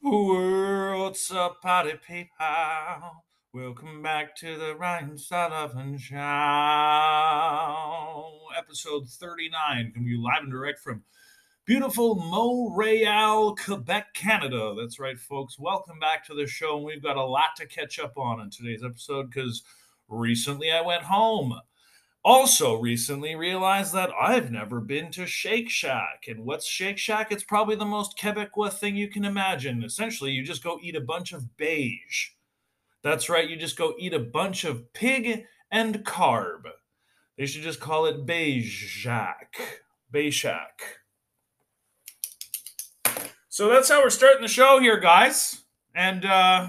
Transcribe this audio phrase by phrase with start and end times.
[0.00, 3.24] What's up, party people?
[3.52, 6.16] Welcome back to the Ryan Sullivan Show.
[8.56, 11.02] Episode 39 can be live and direct from
[11.64, 14.76] beautiful Montreal, Quebec, Canada.
[14.78, 15.58] That's right, folks.
[15.58, 16.76] Welcome back to the show.
[16.76, 19.64] And we've got a lot to catch up on in today's episode because
[20.08, 21.58] recently I went home.
[22.28, 26.24] Also, recently realized that I've never been to Shake Shack.
[26.28, 27.32] And what's Shake Shack?
[27.32, 29.82] It's probably the most Quebecois thing you can imagine.
[29.82, 32.32] Essentially, you just go eat a bunch of beige.
[33.02, 36.64] That's right, you just go eat a bunch of pig and carb.
[37.38, 39.86] They should just call it Beige Shack.
[40.10, 40.82] Beige Shack.
[43.48, 45.62] So that's how we're starting the show here, guys.
[45.94, 46.68] And uh,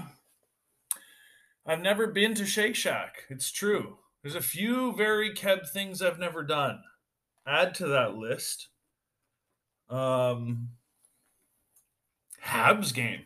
[1.66, 3.24] I've never been to Shake Shack.
[3.28, 3.98] It's true.
[4.22, 6.82] There's a few very Keb things I've never done.
[7.46, 8.68] Add to that list.
[9.88, 10.70] Um,
[12.44, 13.22] Habs game.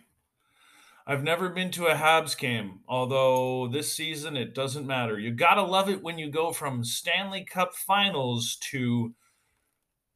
[1.06, 5.18] I've never been to a Habs game, although this season it doesn't matter.
[5.18, 9.14] You gotta love it when you go from Stanley Cup finals to.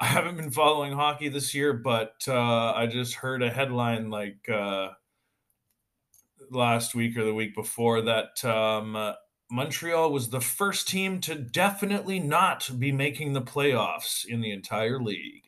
[0.01, 4.49] I haven't been following hockey this year, but uh, I just heard a headline like
[4.49, 4.91] uh,
[6.51, 8.95] last week or the week before that um,
[9.51, 15.01] Montreal was the first team to definitely not be making the playoffs in the entire
[15.01, 15.45] league.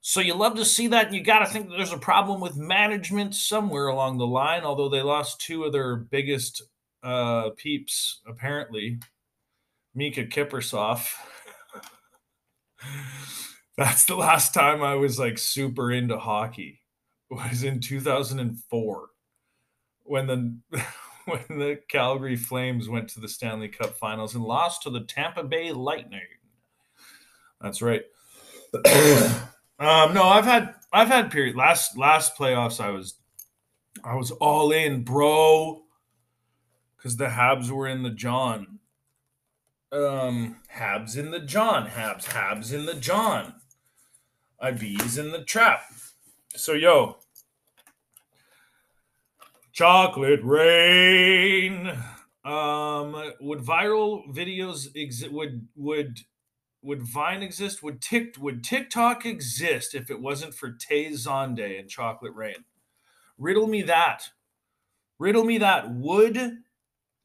[0.00, 2.40] So you love to see that, and you got to think that there's a problem
[2.40, 4.62] with management somewhere along the line.
[4.62, 6.62] Although they lost two of their biggest
[7.02, 8.98] uh, peeps, apparently,
[9.96, 11.14] Miikka Kiprusoff.
[13.78, 16.80] That's the last time I was like super into hockey.
[17.30, 19.08] Was in 2004
[20.02, 20.84] when the
[21.48, 25.42] when the Calgary Flames went to the Stanley Cup Finals and lost to the Tampa
[25.42, 26.20] Bay Lightning.
[27.60, 28.02] That's right.
[28.74, 32.80] um, no, I've had I've had period last last playoffs.
[32.80, 33.14] I was
[34.04, 35.84] I was all in, bro,
[36.96, 38.80] because the Habs were in the John.
[39.92, 43.54] Um, Habs in the John, Habs, Habs in the John.
[44.62, 45.82] IBs in the trap.
[46.56, 47.18] So yo,
[49.74, 51.88] Chocolate rain.
[52.44, 55.32] Um, would viral videos exist?
[55.32, 56.20] Would would
[56.80, 57.82] would Vine exist?
[57.82, 62.64] Would Tik would TikTok exist if it wasn't for Tay Zonday and Chocolate Rain?
[63.36, 64.28] Riddle me that.
[65.18, 65.92] Riddle me that.
[65.92, 66.58] Would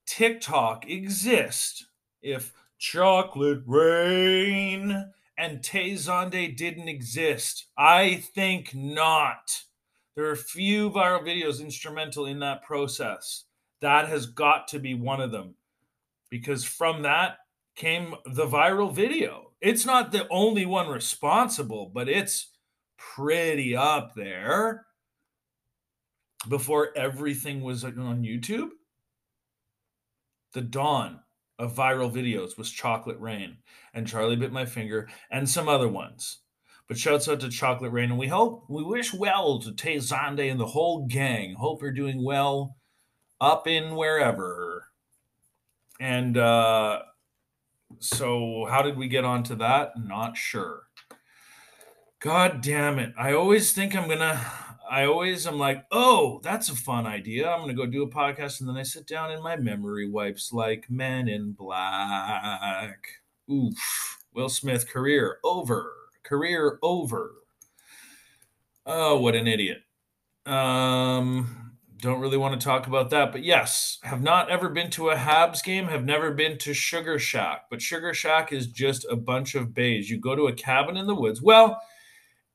[0.07, 1.85] TikTok exist
[2.23, 7.67] if Chocolate Rain and Tay Zonday didn't exist?
[7.77, 9.65] I think not.
[10.19, 13.45] There are a few viral videos instrumental in that process.
[13.79, 15.55] That has got to be one of them
[16.29, 17.37] because from that
[17.77, 19.53] came the viral video.
[19.61, 22.49] It's not the only one responsible, but it's
[22.97, 24.87] pretty up there.
[26.49, 28.71] Before everything was on YouTube,
[30.51, 31.21] the dawn
[31.57, 33.59] of viral videos was Chocolate Rain
[33.93, 36.39] and Charlie Bit My Finger and some other ones.
[36.89, 40.49] But shouts out to Chocolate Rain, and we hope we wish well to Tay Zonday
[40.49, 41.53] and the whole gang.
[41.53, 42.77] Hope you're doing well
[43.39, 44.87] up in wherever.
[45.99, 47.03] And uh,
[47.99, 49.91] so, how did we get onto that?
[50.03, 50.87] Not sure.
[52.19, 53.13] God damn it!
[53.15, 54.43] I always think I'm gonna.
[54.89, 57.51] I always am like, oh, that's a fun idea.
[57.51, 60.51] I'm gonna go do a podcast, and then I sit down and my memory wipes
[60.51, 62.99] like Men in Black.
[63.47, 64.17] Oof.
[64.33, 67.31] Will Smith career over career over.
[68.85, 69.83] Oh, what an idiot.
[70.45, 71.69] Um,
[72.01, 75.15] don't really want to talk about that, but yes, have not ever been to a
[75.15, 79.53] Habs game, have never been to Sugar Shack, but Sugar Shack is just a bunch
[79.55, 80.09] of bays.
[80.09, 81.41] You go to a cabin in the woods.
[81.41, 81.79] Well,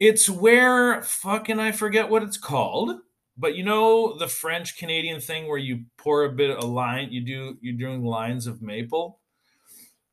[0.00, 2.98] it's where fucking I forget what it's called,
[3.36, 7.12] but you know the French Canadian thing where you pour a bit of a line,
[7.12, 9.20] you do you're doing lines of maple.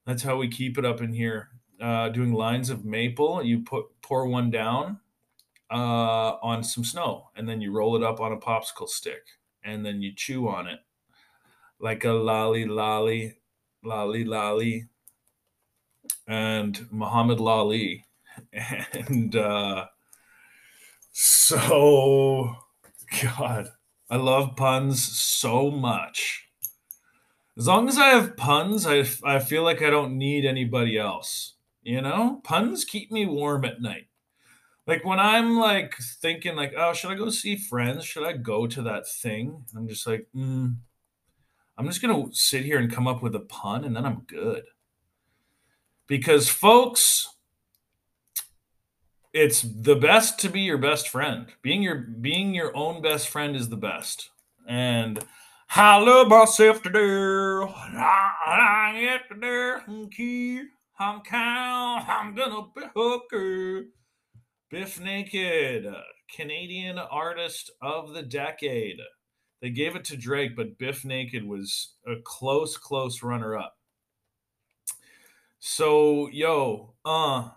[0.06, 1.51] That's how we keep it up in here
[1.82, 3.44] uh, doing lines of maple.
[3.44, 5.00] You put pour one down
[5.72, 9.24] uh, on some snow, and then you roll it up on a popsicle stick,
[9.64, 10.80] and then you chew on it
[11.80, 13.38] like a lolly lolly
[13.84, 14.88] lolly lolly
[16.28, 18.06] and Muhammad Lali.
[18.54, 19.86] And uh,
[21.12, 22.56] so,
[23.22, 23.70] God,
[24.10, 26.48] I love puns so much.
[27.58, 31.56] As long as I have puns, I, I feel like I don't need anybody else.
[31.84, 34.08] You know, puns keep me warm at night.
[34.88, 38.06] Like when I'm like thinking, like, oh, should I go see friends?
[38.06, 39.64] Should I go to that thing?
[39.76, 40.76] I'm just like, mm,
[41.78, 44.64] I'm just gonna sit here and come up with a pun, and then I'm good.
[46.08, 47.36] Because, folks,
[49.34, 51.48] it's the best to be your best friend.
[51.62, 54.30] Being your being your own best friend is the best.
[54.68, 55.24] And
[55.74, 57.68] I love myself to do.
[57.68, 60.68] I get do.
[61.02, 62.06] I'm cow.
[62.08, 63.86] I'm gonna be hooker.
[64.70, 65.92] Bif Naked,
[66.36, 69.00] Canadian artist of the decade.
[69.64, 73.78] They gave it to Drake, but Bif Naked was a close, close runner up.
[75.58, 77.50] So, yo, uh,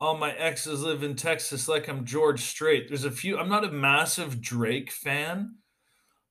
[0.00, 2.88] all my exes live in Texas like I'm George Strait.
[2.88, 5.56] There's a few, I'm not a massive Drake fan,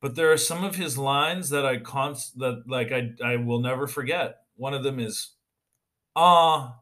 [0.01, 3.59] but there are some of his lines that I const that like I I will
[3.59, 4.37] never forget.
[4.55, 5.33] One of them is
[6.15, 6.73] ah uh,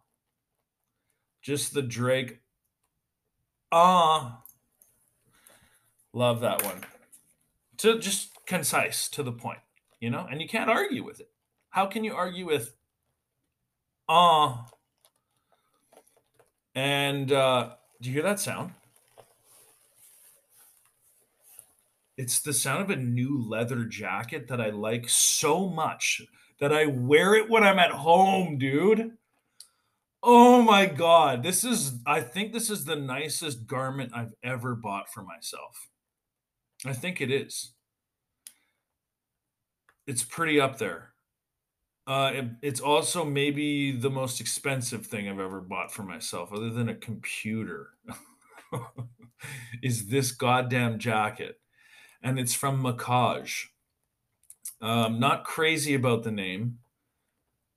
[1.42, 2.40] just the Drake
[3.72, 4.42] ah uh,
[6.14, 6.82] love that one.
[7.78, 9.60] To just concise to the point,
[10.00, 10.28] you know?
[10.30, 11.32] And you can't argue with it.
[11.70, 12.76] How can you argue with
[14.08, 15.98] ah uh,
[16.76, 18.74] and uh do you hear that sound?
[22.18, 26.22] It's the sound of a new leather jacket that I like so much
[26.60, 29.18] that I wear it when I'm at home, dude.
[30.24, 35.12] Oh my god, this is I think this is the nicest garment I've ever bought
[35.12, 35.90] for myself.
[36.86, 37.74] I think it is.
[40.08, 41.14] It's pretty up there.
[42.08, 46.70] Uh, it, it's also maybe the most expensive thing I've ever bought for myself, other
[46.70, 47.90] than a computer.
[49.84, 51.62] is this goddamn jacket?
[52.24, 53.68] and it's from Mackage.
[54.82, 56.80] Um, not crazy about the name,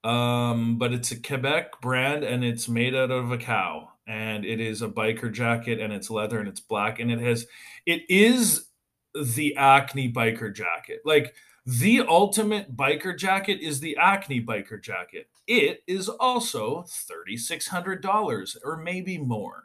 [0.04, 3.88] um, but it's a Quebec brand and it's made out of a cow.
[4.06, 7.46] And it is a biker jacket and it's leather and it's black and it has,
[7.86, 8.66] it is
[9.14, 11.00] the Acne biker jacket.
[11.06, 11.34] Like
[11.64, 15.28] the ultimate biker jacket is the Acne biker jacket.
[15.46, 19.64] It is also $3,600 or maybe more.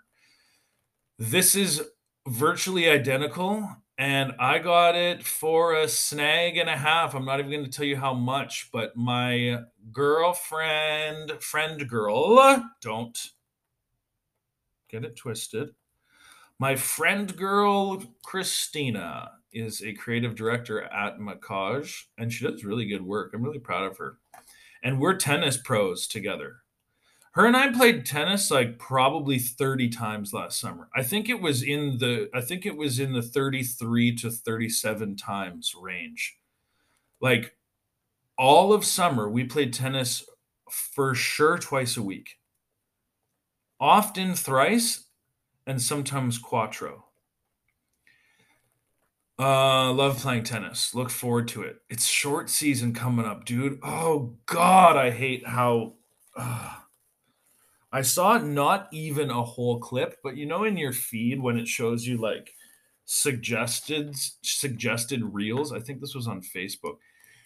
[1.17, 1.83] This is
[2.25, 7.13] virtually identical and I got it for a snag and a half.
[7.13, 13.19] I'm not even going to tell you how much, but my girlfriend, friend girl, don't
[14.89, 15.71] get it twisted.
[16.59, 23.05] My friend girl, Christina, is a creative director at Mackage, and she does really good
[23.05, 23.33] work.
[23.33, 24.17] I'm really proud of her.
[24.81, 26.59] And we're tennis pros together.
[27.39, 30.89] Her and I played tennis like probably 30 times last summer.
[30.93, 35.15] I think it was in the I think it was in the 33 to 37
[35.15, 36.37] times range.
[37.21, 37.55] Like
[38.37, 40.25] all of summer we played tennis
[40.69, 42.39] for sure twice a week.
[43.79, 45.05] Often thrice
[45.65, 47.05] and sometimes quattro.
[49.39, 50.93] Uh, love playing tennis.
[50.93, 51.77] Look forward to it.
[51.89, 53.79] It's short season coming up, dude.
[53.81, 55.93] Oh God, I hate how.
[56.35, 56.75] Uh,
[57.91, 61.67] I saw not even a whole clip, but you know, in your feed when it
[61.67, 62.53] shows you like
[63.05, 65.73] suggested suggested reels.
[65.73, 66.97] I think this was on Facebook,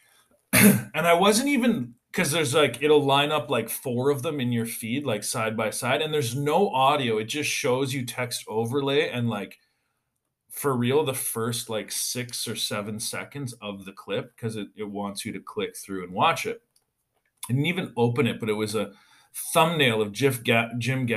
[0.53, 4.51] and I wasn't even because there's like it'll line up like four of them in
[4.51, 7.17] your feed like side by side, and there's no audio.
[7.17, 9.57] It just shows you text overlay and like
[10.53, 14.83] for real the first like six or seven seconds of the clip because it, it
[14.83, 16.61] wants you to click through and watch it.
[17.49, 18.91] I didn't even open it, but it was a
[19.53, 21.07] thumbnail of Jim, Ga- Jim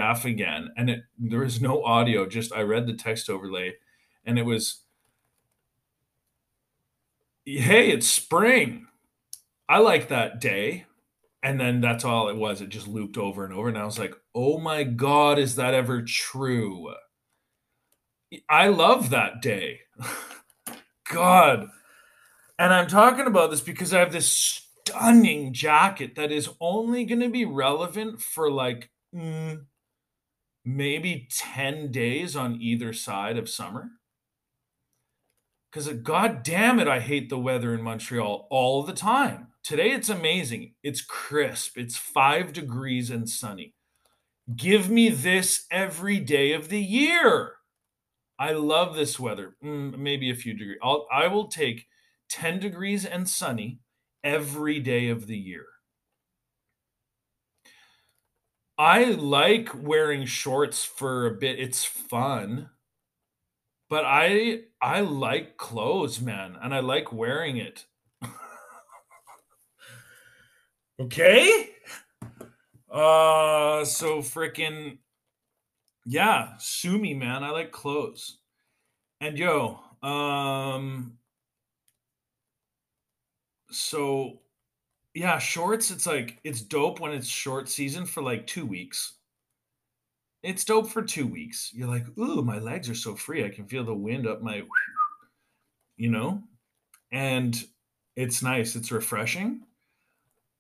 [0.77, 2.27] and it there was no audio.
[2.27, 3.75] Just I read the text overlay,
[4.25, 4.83] and it was,
[7.45, 8.87] "Hey, it's spring.
[9.69, 10.87] I like that day."
[11.43, 12.61] And then that's all it was.
[12.61, 15.75] It just looped over and over, and I was like, "Oh my god, is that
[15.75, 16.95] ever true?"
[18.49, 19.81] I love that day.
[21.13, 21.69] God.
[22.59, 27.21] And I'm talking about this because I have this stunning jacket that is only going
[27.21, 29.65] to be relevant for like mm,
[30.65, 33.91] maybe 10 days on either side of summer.
[35.71, 39.49] Because, god damn it, I hate the weather in Montreal all the time.
[39.63, 40.75] Today it's amazing.
[40.83, 43.75] It's crisp, it's five degrees and sunny.
[44.55, 47.55] Give me this every day of the year.
[48.39, 49.57] I love this weather.
[49.65, 50.79] Mm, maybe a few degrees.
[50.83, 51.87] I'll, I will take
[52.29, 53.81] 10 degrees and sunny
[54.27, 55.67] every day of the year.
[58.79, 61.59] I like wearing shorts for a bit.
[61.59, 62.71] It's fun.
[63.89, 67.87] But I I like clothes, man, and I like wearing it.
[71.01, 71.71] okay?
[72.91, 74.99] Uh so freaking
[76.05, 77.43] yeah, sue me, man.
[77.43, 78.39] I like clothes.
[79.21, 81.16] And yo, um
[83.71, 84.41] so
[85.15, 89.15] yeah, shorts, it's like it's dope when it's short season for like two weeks.
[90.43, 91.71] It's dope for two weeks.
[91.73, 93.45] You're like, ooh, my legs are so free.
[93.45, 94.63] I can feel the wind up my,
[95.97, 96.43] you know,
[97.11, 97.57] and
[98.15, 98.77] it's nice.
[98.77, 99.63] It's refreshing.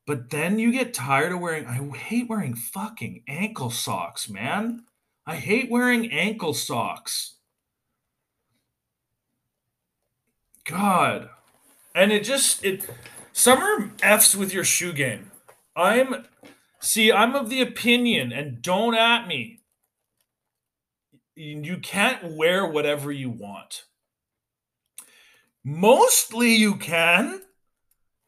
[0.06, 4.84] But then you get tired of wearing, I hate wearing fucking ankle socks, man.
[5.26, 7.34] I hate wearing ankle socks.
[10.64, 11.28] God.
[11.96, 12.88] And it just, it,
[13.32, 15.32] summer F's with your shoe game.
[15.74, 16.26] I'm,
[16.80, 19.62] see, I'm of the opinion, and don't at me.
[21.34, 23.84] You can't wear whatever you want.
[25.64, 27.40] Mostly you can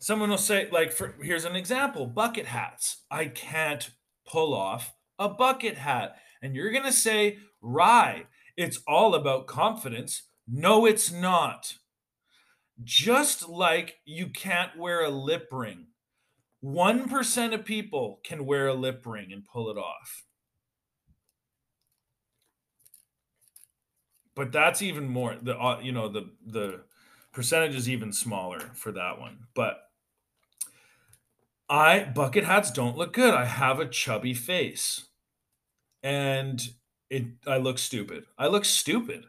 [0.00, 2.98] Someone will say, like, for, here's an example bucket hats.
[3.10, 3.90] I can't
[4.26, 6.16] pull off a bucket hat.
[6.40, 10.22] And you're going to say, Rye, it's all about confidence.
[10.46, 11.74] No, it's not.
[12.84, 15.86] Just like you can't wear a lip ring.
[16.62, 20.24] 1% of people can wear a lip ring and pull it off.
[24.34, 26.84] But that's even more the uh, you know the the
[27.32, 29.46] percentage is even smaller for that one.
[29.52, 29.80] But
[31.68, 33.34] I bucket hats don't look good.
[33.34, 35.06] I have a chubby face.
[36.04, 36.62] And
[37.10, 38.26] it I look stupid.
[38.38, 39.24] I look stupid.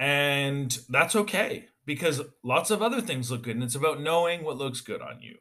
[0.00, 4.58] And that's okay because lots of other things look good and it's about knowing what
[4.58, 5.36] looks good on you.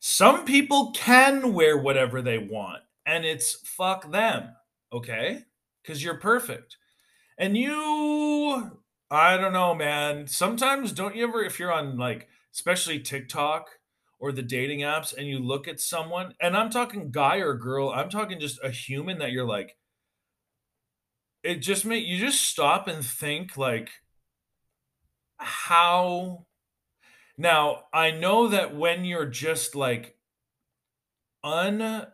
[0.00, 4.54] Some people can wear whatever they want and it's fuck them,
[4.92, 5.44] okay?
[5.84, 6.76] Cuz you're perfect.
[7.36, 8.78] And you
[9.10, 10.26] I don't know, man.
[10.26, 13.68] Sometimes don't you ever if you're on like especially TikTok
[14.18, 17.90] or the dating apps and you look at someone, and I'm talking guy or girl,
[17.90, 19.76] I'm talking just a human that you're like,
[21.42, 23.90] it just make you just stop and think like
[25.38, 26.46] how
[27.36, 30.16] now I know that when you're just like
[31.42, 32.06] un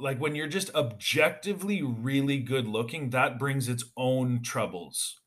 [0.00, 5.20] like when you're just objectively really good looking, that brings its own troubles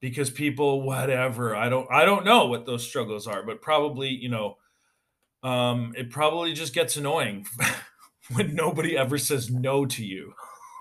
[0.00, 4.28] because people whatever i don't i don't know what those struggles are but probably you
[4.28, 4.56] know
[5.42, 7.46] um, it probably just gets annoying
[8.32, 10.32] when nobody ever says no to you.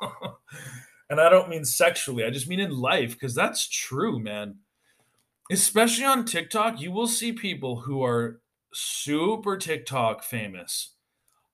[1.10, 4.60] and I don't mean sexually, I just mean in life, because that's true, man.
[5.50, 8.42] Especially on TikTok, you will see people who are
[8.74, 10.96] super TikTok famous,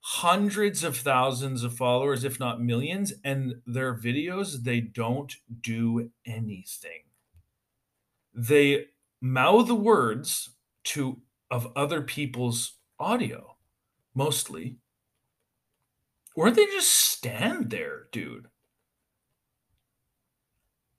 [0.01, 7.03] hundreds of thousands of followers, if not millions, and their videos, they don't do anything.
[8.33, 8.87] They
[9.21, 10.49] mouth the words
[10.85, 11.21] to
[11.51, 13.57] of other people's audio,
[14.15, 14.77] mostly.
[16.35, 18.47] Or they just stand there, dude,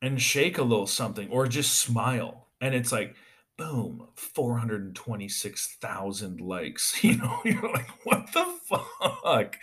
[0.00, 2.43] and shake a little something or just smile.
[2.64, 3.14] And it's like,
[3.58, 6.98] boom, 426,000 likes.
[7.04, 9.58] You know, you're like, what the fuck?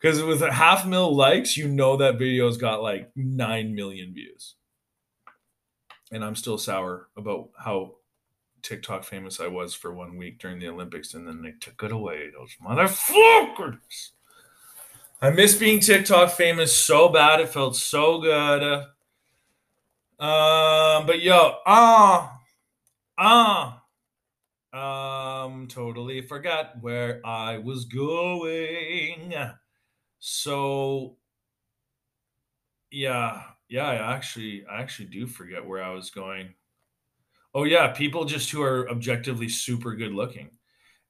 [0.00, 4.56] Because with a half mil likes, you know that video's got like 9 million views.
[6.10, 7.94] And I'm still sour about how
[8.62, 11.92] TikTok famous I was for one week during the Olympics, and then they took it
[11.92, 12.30] away.
[12.36, 14.10] Those motherfuckers.
[15.22, 17.38] I miss being TikTok famous so bad.
[17.38, 18.82] It felt so good.
[20.18, 22.40] Um, but yo, ah,
[23.18, 23.84] ah,
[24.72, 29.34] um, totally forgot where I was going.
[30.20, 31.18] So,
[32.90, 36.54] yeah, yeah, I actually, I actually do forget where I was going.
[37.54, 40.50] Oh yeah, people just who are objectively super good looking.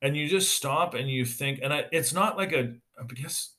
[0.03, 3.55] And you just stop and you think and I, it's not like a I guess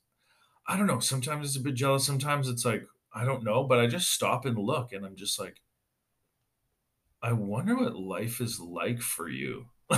[0.67, 2.85] I don't know, sometimes it's a bit jealous, sometimes it's like
[3.15, 5.61] I don't know, but I just stop and look and I'm just like
[7.21, 9.65] I wonder what life is like for you.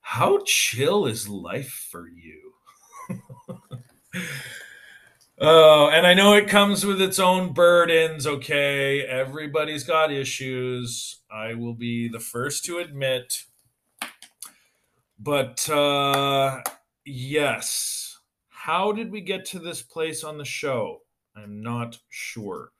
[0.00, 2.54] How chill is life for you?
[5.38, 9.02] Oh, and I know it comes with its own burdens, okay?
[9.02, 11.20] Everybody's got issues.
[11.30, 13.44] I will be the first to admit.
[15.18, 16.62] But uh
[17.04, 18.05] yes.
[18.66, 21.02] How did we get to this place on the show?
[21.36, 22.72] I'm not sure.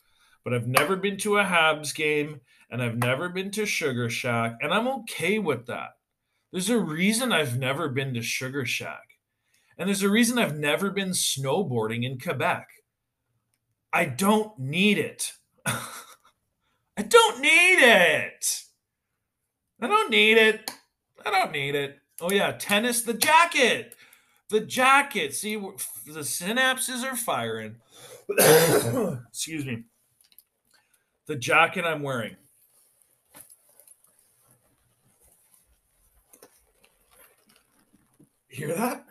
[0.43, 4.57] But I've never been to a Habs game and I've never been to Sugar Shack,
[4.61, 5.91] and I'm okay with that.
[6.51, 9.21] There's a reason I've never been to Sugar Shack.
[9.79, 12.67] And there's a reason I've never been snowboarding in Quebec.
[13.93, 15.35] I don't need it.
[15.67, 18.63] I don't need it.
[19.81, 20.69] I don't need it.
[21.25, 22.01] I don't need it.
[22.21, 23.95] Oh, yeah, tennis, the jacket.
[24.49, 25.35] The jacket.
[25.35, 27.77] See, the synapses are firing.
[29.29, 29.85] Excuse me.
[31.27, 32.37] The jacket I'm wearing.
[38.49, 39.05] Hear that?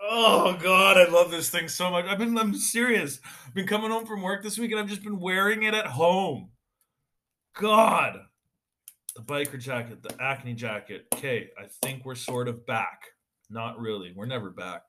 [0.00, 2.04] Oh god, I love this thing so much.
[2.04, 3.20] I've been I'm serious.
[3.46, 5.86] I've been coming home from work this week and I've just been wearing it at
[5.86, 6.50] home.
[7.54, 8.20] God.
[9.16, 11.06] The biker jacket, the acne jacket.
[11.14, 13.08] Okay, I think we're sort of back.
[13.50, 14.12] Not really.
[14.14, 14.82] We're never back.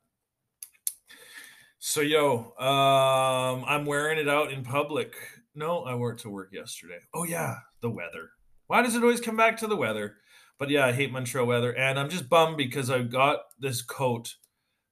[1.79, 5.15] So yo, um I'm wearing it out in public.
[5.55, 6.99] No, I wore it to work yesterday.
[7.13, 8.29] Oh yeah, the weather.
[8.67, 10.17] Why does it always come back to the weather?
[10.59, 14.35] But yeah, I hate Montreal weather and I'm just bummed because I got this coat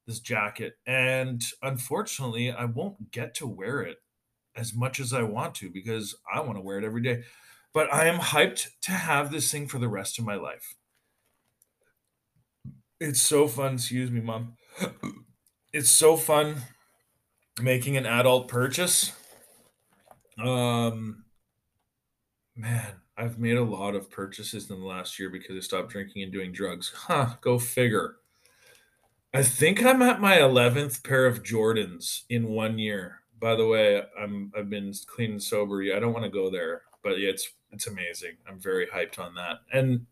[0.09, 0.73] this jacket.
[0.85, 3.97] And unfortunately, I won't get to wear it
[4.55, 7.23] as much as I want to because I want to wear it every day.
[7.73, 10.73] But I am hyped to have this thing for the rest of my life.
[12.99, 13.75] It's so fun.
[13.75, 14.55] Excuse me, mom.
[15.71, 16.63] It's so fun
[17.61, 19.11] making an adult purchase.
[20.43, 21.25] Um,
[22.55, 26.23] man, I've made a lot of purchases in the last year because I stopped drinking
[26.23, 26.91] and doing drugs.
[26.95, 28.17] Huh, go figure.
[29.33, 33.21] I think I'm at my 11th pair of Jordans in one year.
[33.39, 35.81] By the way, I'm I've been clean and sober.
[35.83, 38.37] I don't want to go there, but yeah, it's it's amazing.
[38.47, 39.57] I'm very hyped on that.
[39.71, 40.05] And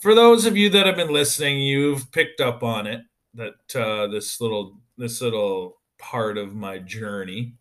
[0.00, 3.02] for those of you that have been listening, you've picked up on it
[3.34, 7.54] that uh, this little this little part of my journey.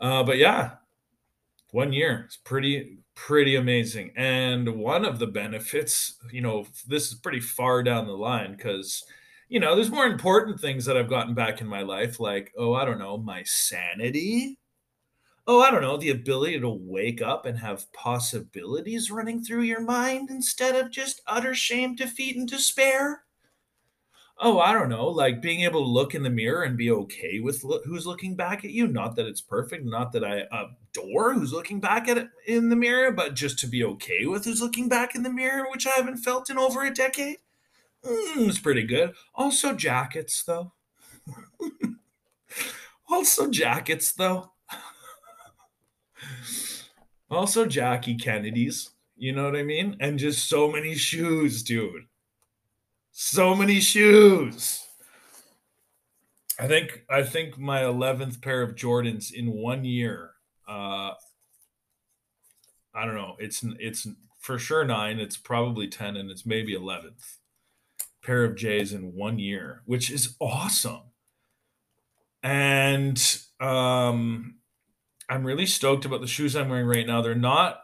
[0.00, 0.72] Uh, but yeah,
[1.70, 2.22] one year.
[2.26, 4.12] It's pretty pretty amazing.
[4.16, 9.04] And one of the benefits, you know, this is pretty far down the line because
[9.48, 12.74] you know, there's more important things that I've gotten back in my life, like, oh,
[12.74, 14.58] I don't know, my sanity.
[15.46, 19.80] Oh, I don't know, the ability to wake up and have possibilities running through your
[19.80, 23.24] mind instead of just utter shame, defeat, and despair.
[24.38, 27.38] Oh, I don't know, like being able to look in the mirror and be okay
[27.40, 28.88] with lo- who's looking back at you.
[28.88, 32.76] Not that it's perfect, not that I adore who's looking back at it in the
[32.76, 35.90] mirror, but just to be okay with who's looking back in the mirror, which I
[35.90, 37.36] haven't felt in over a decade.
[38.04, 39.14] Mm, it's pretty good.
[39.34, 40.72] Also, jackets, though.
[43.08, 44.53] also, jackets, though.
[47.30, 48.90] also, Jackie Kennedy's.
[49.16, 49.96] You know what I mean?
[50.00, 52.06] And just so many shoes, dude.
[53.12, 54.84] So many shoes.
[56.58, 60.32] I think I think my 11th pair of Jordans in one year.
[60.66, 61.12] Uh
[62.94, 63.36] I don't know.
[63.38, 64.06] It's it's
[64.40, 67.38] for sure 9, it's probably 10 and it's maybe 11th
[68.24, 71.02] pair of J's in one year, which is awesome.
[72.42, 73.18] And
[73.60, 74.56] um,
[75.28, 77.22] I'm really stoked about the shoes I'm wearing right now.
[77.22, 77.78] They're not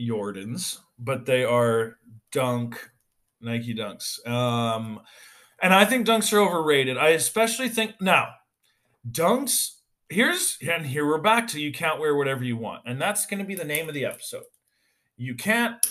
[0.00, 1.98] Jordans, but they are
[2.32, 2.90] Dunk
[3.40, 4.26] Nike Dunks.
[4.26, 5.00] Um,
[5.62, 6.96] and I think Dunks are overrated.
[6.98, 8.28] I especially think now
[9.08, 9.70] Dunks.
[10.10, 13.38] Here's and here we're back to you can't wear whatever you want, and that's going
[13.38, 14.44] to be the name of the episode.
[15.16, 15.84] You can't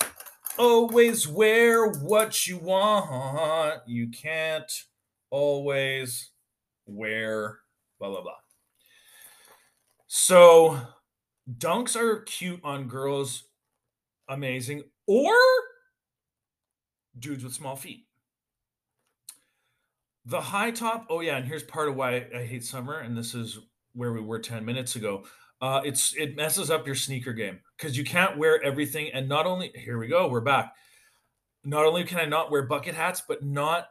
[0.57, 3.81] always wear what you want.
[3.87, 4.71] You can't
[5.29, 6.29] always
[6.85, 7.59] wear
[7.99, 8.42] blah blah blah.
[10.15, 10.79] So
[11.49, 13.45] dunks are cute on girls,
[14.29, 15.33] amazing, or
[17.17, 18.05] dudes with small feet.
[20.25, 23.33] The high top, oh yeah, and here's part of why I hate summer, and this
[23.33, 23.57] is
[23.93, 25.23] where we were 10 minutes ago
[25.63, 29.09] uh, it's it messes up your sneaker game because you can't wear everything.
[29.13, 30.73] And not only here we go, we're back.
[31.63, 33.87] Not only can I not wear bucket hats, but not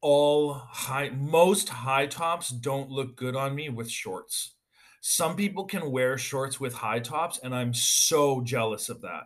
[0.00, 4.56] all high most high tops don't look good on me with shorts.
[5.00, 9.24] Some people can wear shorts with high tops, and I'm so jealous of that.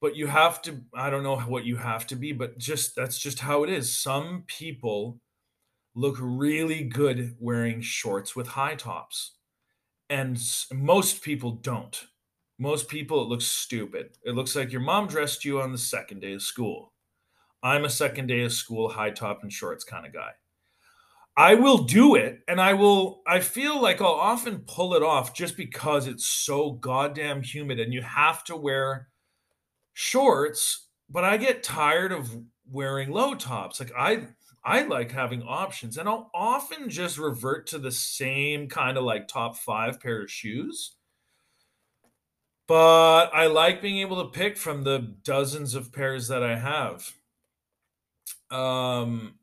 [0.00, 3.18] But you have to, I don't know what you have to be, but just that's
[3.18, 3.94] just how it is.
[3.96, 5.20] Some people
[5.94, 9.32] look really good wearing shorts with high tops
[10.10, 12.06] and most people don't.
[12.58, 14.18] Most people, it looks stupid.
[14.24, 16.92] It looks like your mom dressed you on the second day of school.
[17.62, 20.32] I'm a second day of school, high top and shorts kind of guy.
[21.40, 25.32] I will do it and I will, I feel like I'll often pull it off
[25.32, 29.08] just because it's so goddamn humid and you have to wear
[29.94, 32.36] shorts, but I get tired of
[32.70, 33.80] wearing low tops.
[33.80, 34.26] Like I,
[34.62, 39.26] I like having options and I'll often just revert to the same kind of like
[39.26, 40.96] top five pair of shoes.
[42.66, 47.14] But I like being able to pick from the dozens of pairs that I have.
[48.50, 49.39] Um,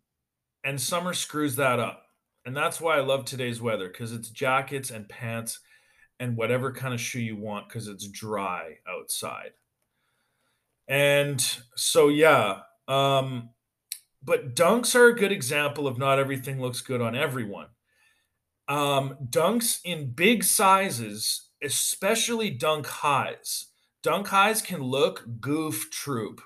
[0.68, 2.04] and summer screws that up.
[2.46, 5.62] And that's why I love today's weather because it's jackets and pants
[6.20, 9.52] and whatever kind of shoe you want because it's dry outside.
[10.86, 11.42] And
[11.78, 13.52] so, yeah, um,
[14.22, 17.68] but dunks are a good example of not everything looks good on everyone.
[18.68, 23.68] Um, dunks in big sizes, especially dunk highs,
[24.04, 26.42] dunk highs can look goof troop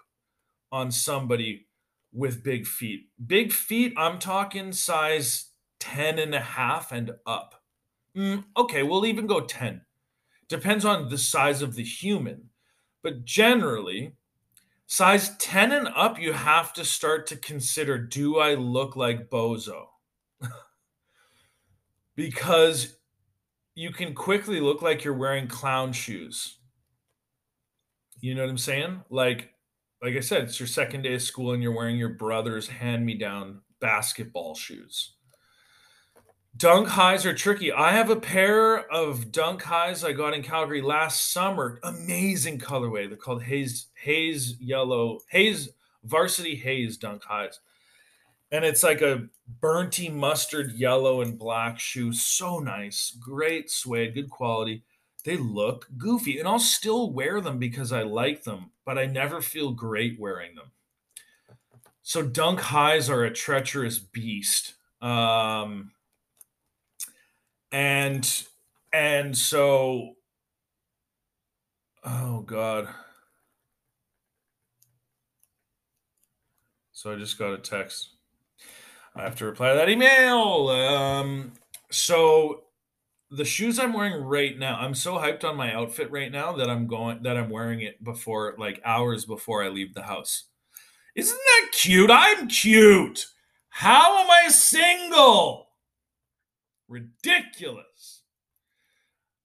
[0.72, 1.66] on somebody
[2.14, 3.10] with big feet.
[3.26, 7.64] Big feet, I'm talking size 10 and a half and up.
[8.16, 9.82] Mm, okay, we'll even go 10.
[10.50, 12.50] Depends on the size of the human.
[13.04, 14.14] But generally,
[14.86, 19.86] size 10 and up, you have to start to consider do I look like Bozo?
[22.16, 22.98] because
[23.76, 26.58] you can quickly look like you're wearing clown shoes.
[28.20, 29.02] You know what I'm saying?
[29.10, 29.54] Like,
[30.02, 33.62] like I said, it's your second day of school and you're wearing your brother's hand-me-down
[33.80, 35.14] basketball shoes.
[36.58, 37.72] Dunk highs are tricky.
[37.72, 41.80] I have a pair of dunk highs I got in Calgary last summer.
[41.84, 43.08] Amazing colorway.
[43.08, 45.70] They're called Haze Haze Yellow Haze
[46.04, 47.60] Varsity Haze dunk highs.
[48.52, 49.28] And it's like a
[49.62, 52.12] burnty mustard yellow and black shoe.
[52.12, 53.16] So nice.
[53.18, 54.84] Great suede, good quality.
[55.24, 59.42] They look goofy and I'll still wear them because I like them, but I never
[59.42, 60.72] feel great wearing them.
[62.02, 64.76] So dunk highs are a treacherous beast.
[65.02, 65.92] Um,
[67.72, 68.46] and
[68.92, 70.16] and so
[72.04, 72.88] oh god
[76.92, 78.16] so i just got a text
[79.16, 81.54] i have to reply to that email um
[81.90, 82.64] so
[83.32, 86.70] the shoes i'm wearing right now i'm so hyped on my outfit right now that
[86.70, 90.46] i'm going that i'm wearing it before like hours before i leave the house
[91.16, 93.26] isn't that cute i'm cute
[93.70, 95.72] how am i single
[96.92, 98.22] ridiculous.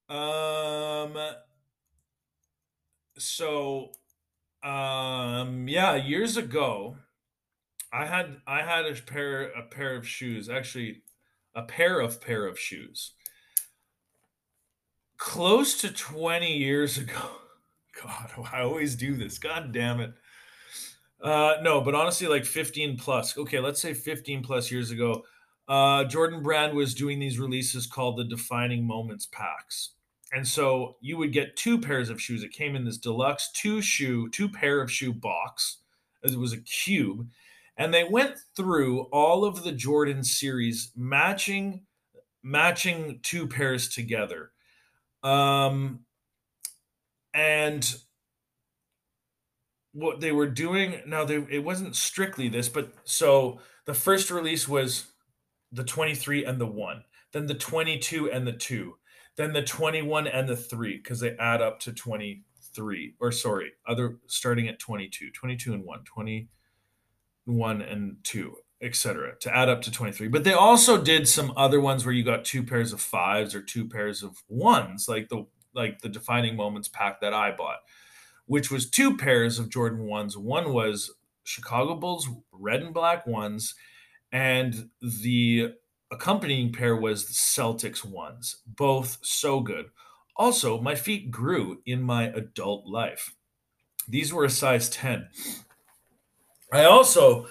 [0.08, 1.16] Um
[3.18, 3.92] so
[4.62, 6.96] um yeah, years ago
[7.92, 11.02] I had I had a pair a pair of shoes, actually
[11.54, 13.12] a pair of pair of shoes.
[15.18, 17.30] Close to 20 years ago.
[18.02, 19.38] God, I always do this.
[19.38, 20.12] God damn it.
[21.20, 23.38] Uh no, but honestly like 15 plus.
[23.38, 25.22] Okay, let's say 15 plus years ago
[25.68, 29.92] uh, Jordan Brand was doing these releases called the Defining Moments packs.
[30.32, 32.42] And so you would get two pairs of shoes.
[32.42, 35.78] It came in this deluxe two shoe, two pair of shoe box,
[36.24, 37.28] as it was a cube.
[37.76, 41.82] And they went through all of the Jordan series, matching
[42.42, 44.52] matching two pairs together.
[45.26, 46.04] Um,
[47.34, 47.96] and
[49.92, 54.68] what they were doing now, they, it wasn't strictly this, but so the first release
[54.68, 55.08] was
[55.72, 58.94] the 23 and the 1, then the 22 and the 2,
[59.36, 64.18] then the 21 and the 3 because they add up to 23 or sorry, other
[64.28, 69.34] starting at 22, 22 and 1, 21 and 2, etc.
[69.40, 70.28] to add up to 23.
[70.28, 73.60] But they also did some other ones where you got two pairs of 5s or
[73.60, 77.80] two pairs of 1s like the like the defining moments pack that I bought,
[78.46, 80.36] which was two pairs of Jordan 1s.
[80.36, 81.12] One was
[81.44, 83.74] Chicago Bulls red and black ones
[84.32, 85.72] and the
[86.10, 89.86] accompanying pair was the Celtics ones, both so good.
[90.36, 93.34] Also, my feet grew in my adult life.
[94.08, 95.28] These were a size 10.
[96.72, 97.46] I also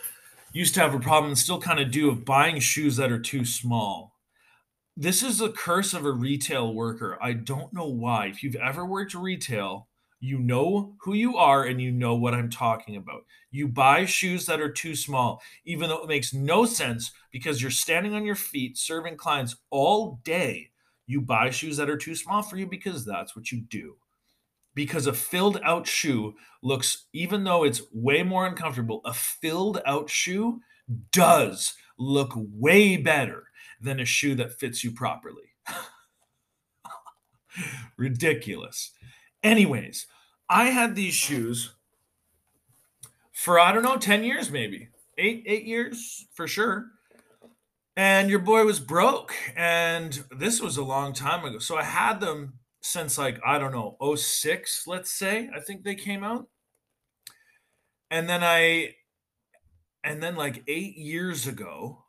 [0.56, 3.20] used to have a problem and still kind of do of buying shoes that are
[3.20, 4.16] too small.
[4.96, 7.18] This is a curse of a retail worker.
[7.22, 8.28] I don't know why.
[8.28, 9.90] If you've ever worked retail,
[10.22, 13.26] you know who you are and you know what I'm talking about.
[13.52, 17.70] You buy shoes that are too small, even though it makes no sense because you're
[17.70, 20.70] standing on your feet serving clients all day.
[21.06, 23.98] You buy shoes that are too small for you because that's what you do.
[24.76, 30.10] Because a filled out shoe looks, even though it's way more uncomfortable, a filled out
[30.10, 30.60] shoe
[31.12, 33.46] does look way better
[33.82, 35.54] than a shoe that fits you properly.
[37.98, 38.92] Ridiculous.
[39.42, 40.08] Anyways,
[40.50, 41.76] I had these shoes
[43.32, 44.90] for I don't know, 10 years maybe.
[45.18, 46.88] 8 8 years for sure.
[47.96, 51.60] And your boy was broke and this was a long time ago.
[51.60, 55.50] So I had them since like I don't know, 06, let's say.
[55.56, 56.48] I think they came out.
[58.12, 58.96] And then I
[60.04, 62.06] and then like 8 years ago,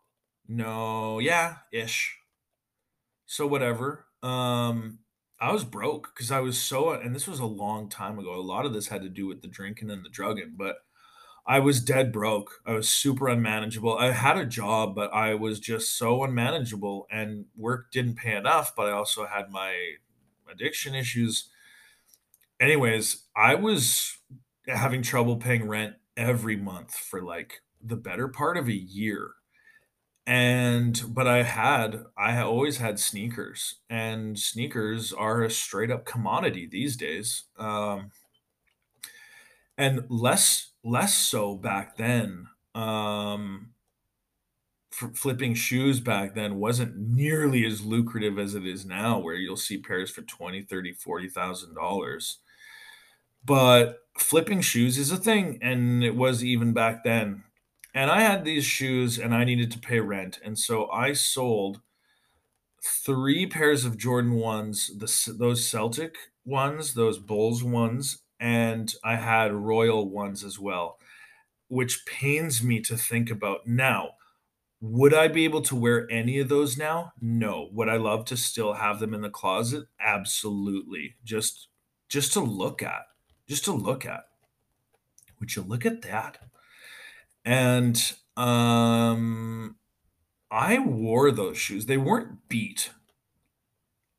[0.47, 2.19] no, yeah, ish.
[3.27, 4.07] So whatever.
[4.23, 5.01] Um
[5.41, 8.35] I was broke because I was so, and this was a long time ago.
[8.35, 10.77] A lot of this had to do with the drinking and the drugging, but
[11.47, 12.63] I was dead broke.
[12.67, 13.99] I was super unmanageable.
[13.99, 18.75] I had a job, but I was just so unmanageable, and work didn't pay enough.
[18.75, 19.97] But I also had my
[20.51, 21.49] addiction issues.
[22.61, 24.19] Anyways, I was
[24.67, 29.33] having trouble paying rent every month for like the better part of a year.
[30.29, 36.67] And but i had i always had sneakers and sneakers are a straight up commodity
[36.67, 37.45] these days.
[37.59, 38.11] Um
[39.79, 42.49] and less less so back then.
[42.75, 43.75] Um
[45.15, 49.79] flipping shoes back then wasn't nearly as lucrative as it is now where you'll see
[49.79, 52.39] pairs for 20 30 40 thousand dollars.
[53.45, 57.45] But flipping shoes is a thing and it was even back then.
[57.95, 61.81] And i had these shoes and i needed to pay rent and so i sold
[62.83, 69.53] three pairs of jordan ones the, those celtic ones those bulls ones and i had
[69.53, 70.99] royal ones as well
[71.69, 74.11] which pains me to think about now
[74.81, 77.13] would I be able to wear any of those now?
[77.21, 77.69] No.
[77.73, 79.85] Would I love to still have them in the closet?
[80.01, 81.17] Absolutely.
[81.25, 81.69] Just
[82.09, 83.03] just to look at.
[83.49, 84.25] Just to look at.
[85.41, 86.39] Would you look at that?
[87.45, 89.77] And um
[90.51, 91.87] I wore those shoes.
[91.87, 92.91] They weren't beat.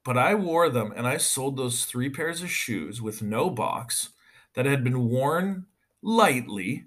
[0.04, 4.10] But I wore them and I sold those three pairs of shoes with no box
[4.54, 5.68] that had been worn
[6.02, 6.87] lightly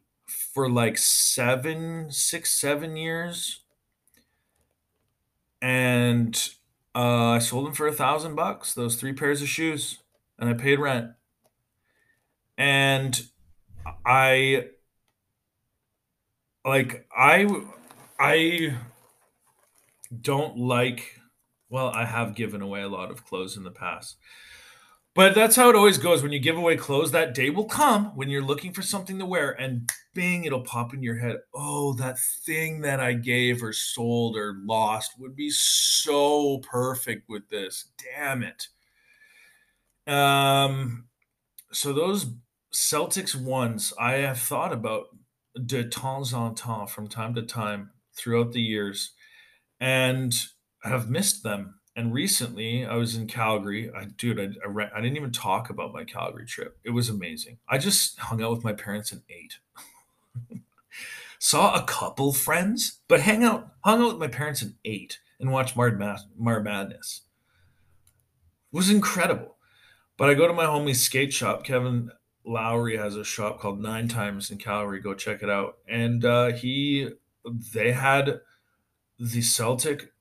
[0.53, 3.61] for like seven, six, seven years,
[5.63, 6.51] and
[6.95, 8.75] uh, I sold them for a thousand bucks.
[8.75, 9.99] Those three pairs of shoes,
[10.39, 11.13] and I paid rent.
[12.59, 13.23] And
[14.05, 14.67] I
[16.65, 17.47] like I
[18.19, 18.77] I
[20.21, 21.21] don't like.
[21.69, 24.17] Well, I have given away a lot of clothes in the past.
[25.15, 26.23] But that's how it always goes.
[26.23, 29.27] When you give away clothes, that day will come when you're looking for something to
[29.27, 31.39] wear, and bing, it'll pop in your head.
[31.53, 37.49] Oh, that thing that I gave or sold or lost would be so perfect with
[37.51, 37.87] this.
[38.17, 38.69] Damn it.
[40.07, 41.07] Um,
[41.73, 42.27] so those
[42.73, 45.07] Celtics ones, I have thought about
[45.67, 49.11] de temps en temps from time to time throughout the years,
[49.81, 50.33] and
[50.85, 53.91] have missed them and recently, I was in Calgary.
[53.95, 56.79] I, dude, I, I, I, didn't even talk about my Calgary trip.
[56.83, 57.59] It was amazing.
[57.69, 59.59] I just hung out with my parents and ate.
[61.39, 65.53] Saw a couple friends, but hang out, hung out with my parents and ate and
[65.53, 65.95] watched Mar,
[66.39, 67.21] Mar Madness.
[68.73, 69.57] It was incredible.
[70.17, 71.65] But I go to my homie's skate shop.
[71.65, 72.11] Kevin
[72.47, 75.01] Lowry has a shop called Nine Times in Calgary.
[75.01, 75.77] Go check it out.
[75.87, 77.11] And uh, he,
[77.75, 78.41] they had
[79.19, 80.15] the Celtic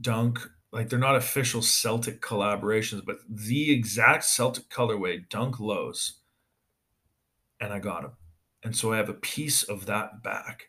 [0.00, 0.38] dunk
[0.74, 6.18] like they're not official Celtic collaborations, but the exact Celtic colorway, Dunk Lows,
[7.60, 8.12] and I got them.
[8.64, 10.64] And so I have a piece of that back.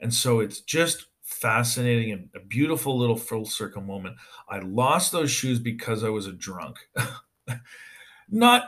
[0.00, 4.16] And so it's just fascinating and a beautiful little full circle moment.
[4.48, 6.76] I lost those shoes because I was a drunk.
[8.28, 8.64] not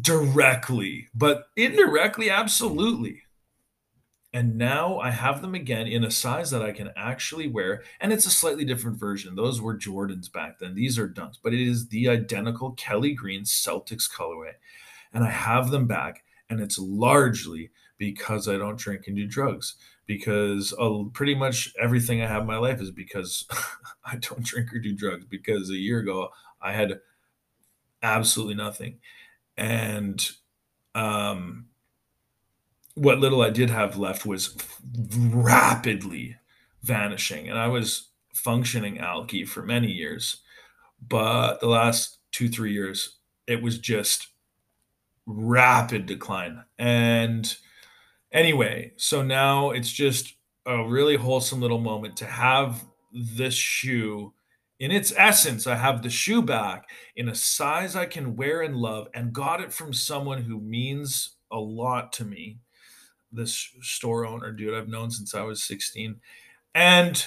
[0.00, 3.21] directly, but indirectly, absolutely.
[4.34, 7.82] And now I have them again in a size that I can actually wear.
[8.00, 9.34] And it's a slightly different version.
[9.34, 10.74] Those were Jordans back then.
[10.74, 14.52] These are Dunks, but it is the identical Kelly Green Celtics colorway.
[15.12, 16.24] And I have them back.
[16.48, 19.74] And it's largely because I don't drink and do drugs.
[20.06, 23.46] Because uh, pretty much everything I have in my life is because
[24.04, 25.26] I don't drink or do drugs.
[25.26, 27.00] Because a year ago, I had
[28.02, 28.98] absolutely nothing.
[29.58, 30.26] And
[30.94, 31.66] um,
[32.94, 34.56] what little I did have left was
[35.10, 36.36] rapidly
[36.82, 37.48] vanishing.
[37.48, 40.38] And I was functioning alky for many years.
[41.06, 44.28] But the last two, three years, it was just
[45.26, 46.64] rapid decline.
[46.78, 47.54] And
[48.32, 50.34] anyway, so now it's just
[50.66, 54.32] a really wholesome little moment to have this shoe
[54.82, 58.76] in its essence, I have the shoe back in a size I can wear and
[58.76, 62.58] love, and got it from someone who means a lot to me
[63.32, 66.20] this store owner dude I've known since I was 16.
[66.74, 67.26] And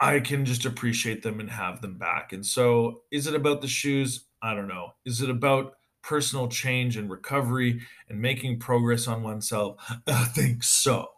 [0.00, 2.32] I can just appreciate them and have them back.
[2.32, 4.24] And so, is it about the shoes?
[4.42, 4.94] I don't know.
[5.04, 9.76] Is it about personal change and recovery and making progress on oneself?
[10.06, 11.08] I think so.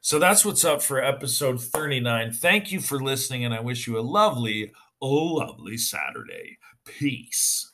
[0.00, 2.32] So, that's what's up for episode 39.
[2.32, 6.56] Thank you for listening, and I wish you a lovely, oh lovely Saturday.
[6.86, 7.72] Peace.